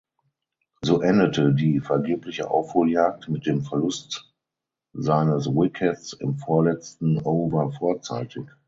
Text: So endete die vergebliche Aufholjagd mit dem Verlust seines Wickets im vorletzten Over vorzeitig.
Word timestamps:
So 0.83 1.01
endete 1.03 1.53
die 1.53 1.79
vergebliche 1.79 2.49
Aufholjagd 2.49 3.29
mit 3.29 3.45
dem 3.45 3.61
Verlust 3.61 4.33
seines 4.93 5.45
Wickets 5.45 6.13
im 6.13 6.37
vorletzten 6.39 7.19
Over 7.19 7.71
vorzeitig. 7.73 8.47